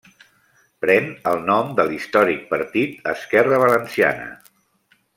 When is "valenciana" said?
3.67-4.31